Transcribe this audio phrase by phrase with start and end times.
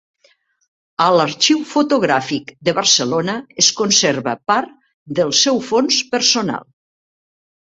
[1.03, 4.75] A l'Arxiu Fotogràfic de Barcelona es conserva part
[5.21, 6.67] del seu fons personal.